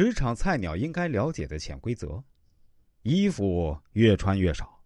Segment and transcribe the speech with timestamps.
[0.00, 2.24] 职场菜鸟应该了解的潜规则：
[3.02, 4.80] 衣服越穿越少，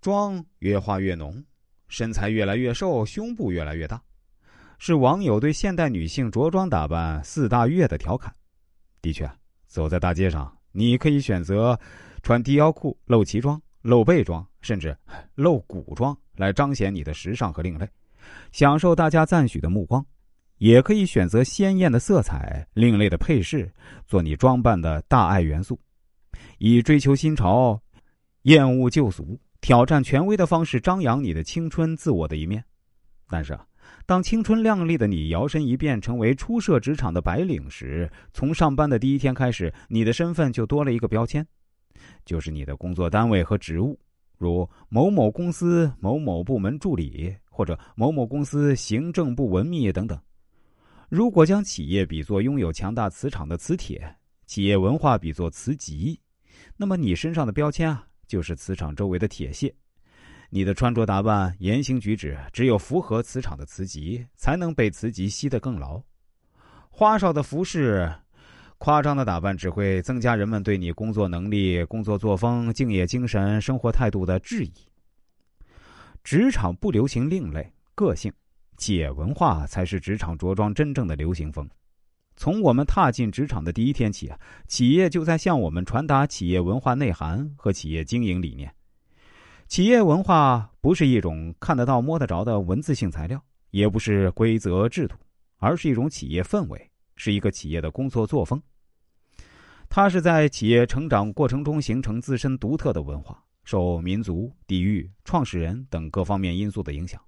[0.00, 1.44] 妆越化越浓，
[1.88, 4.00] 身材越来越瘦，胸部越来越大，
[4.78, 8.32] 是网友对现代女性着装打扮四大月的调侃。
[9.02, 9.28] 的确，
[9.66, 11.76] 走在大街上，你可以选择
[12.22, 14.96] 穿低腰裤、露脐装、露背装，甚至
[15.34, 17.90] 露骨装，来彰显你的时尚和另类，
[18.52, 20.06] 享受大家赞许的目光。
[20.58, 23.70] 也可以选择鲜艳的色彩、另类的配饰，
[24.06, 25.78] 做你装扮的大爱元素，
[26.58, 27.80] 以追求新潮、
[28.42, 32.64] 厌恶旧俗、挑战权威的方式张扬你的青春自我的一面。
[33.28, 33.66] 但是啊，
[34.06, 41.44] 当青春靓丽的你摇身一变成为初涉职场的白领时，从上班的第一天开始，你的身份就多了一个标签，
[42.24, 43.98] 就是你的工作单位和职务，
[44.38, 50.18] 如某某公司某某部门助理，或者某某公司行政部文秘等等。
[51.08, 56.18] 如果将企业比作拥有强大磁场的磁铁，企业文化比作磁极，
[56.76, 59.74] 那么你身上的标签啊，就是磁场周围的铁屑。
[60.50, 66.00] 你的穿着打扮、言行举止，只有符合磁场的磁极，才能被磁极吸得更牢。
[66.90, 68.12] 花哨的服饰、
[68.78, 74.72] 夸张的打扮，只会增加人们对你工作能力、工作作风、敬业精神、生活态度的质疑。
[76.22, 78.32] 职场不流行另类个性。
[78.76, 81.68] 企业文化才是职场着装真正的流行风。
[82.36, 88.74] 从我们踏进职场的第一天起啊，企业就在向我们传达企业文化内涵和企业经营理念。
[89.68, 95.16] 企业文化不是一种看得到、摸得着的文字性材料，也不是规则制度，
[95.58, 98.60] 而是一种企业氛围，是一个企业的工作作风。
[99.88, 107.20] 它是在企业成长过程中形成自身独特的文化，受民族、地域、创始人等各方面因素的影响。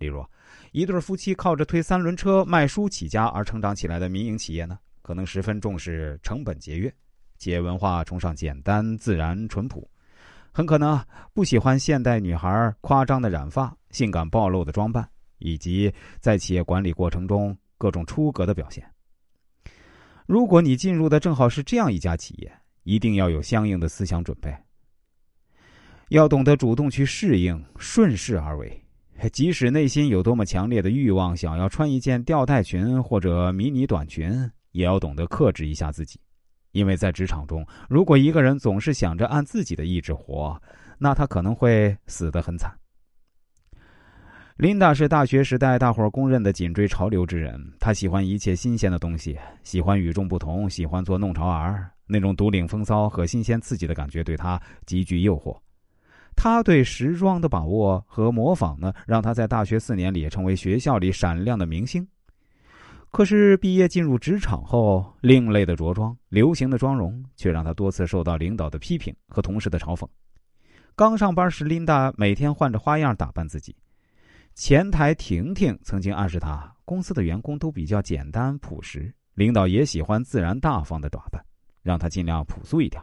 [0.00, 0.24] 例如，
[0.72, 6.92] 一对夫妻靠着推三轮车卖书起家而成长起来的民营企业呢，可能十分重视成本节约，
[7.36, 9.86] 企业文化崇尚简单、自然、淳朴，
[10.52, 10.98] 很可能
[11.34, 15.06] 不喜欢现代女孩夸张的染发、性感暴露的装扮，
[15.38, 18.82] 以及在企业管理过程中各种出格的表现。
[20.24, 22.50] 如果你进入的正好是这样一家企业，
[22.84, 24.56] 一定要有相应的思想准备，
[26.08, 28.82] 要懂得主动去适应，顺势而为。
[29.28, 36.18] 即使内心有多么强烈的欲望，想要穿一件吊带裙或者迷你短裙，也要懂得克制一下自己，
[36.72, 40.60] 因为在职场中，如果一个人总是想着按自己的意志活，
[40.98, 42.72] 那他可能会死得很惨。
[44.56, 55.58] 琳达是大学时代大伙公认的紧追潮流之人，她喜欢一切新鲜的东西，喜欢与众不同，喜欢做弄潮儿，那种独领风骚和新鲜刺激的感觉对她极具诱惑。
[56.42, 62.08] 他对时装的把握和模仿呢，让他在大学四年里成为学校里闪亮的明星。
[63.10, 70.08] 可是毕业进入职场后，另类的着装、流行的妆容，却让他多次受到领导的批评和同事的嘲讽。
[70.96, 73.76] 刚上班时，琳达每天换着花样打扮自己。
[74.54, 81.44] 前台婷婷曾经暗示他，公司的员工都比较简单朴实，领导也喜欢自然大方的打扮，
[81.82, 83.02] 让他尽量朴素一点。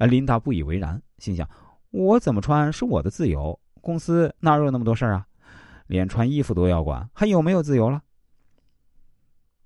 [0.00, 1.48] 而琳达不以为然，心想。
[1.90, 5.26] 我怎么穿是我的自由，公司哪有那么多事儿啊？
[5.86, 8.02] 连穿衣服都要管，还有没有自由了？